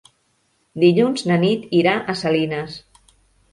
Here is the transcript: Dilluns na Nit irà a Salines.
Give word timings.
Dilluns 0.83 1.27
na 1.33 1.37
Nit 1.45 1.69
irà 1.83 1.95
a 2.15 2.19
Salines. 2.25 2.83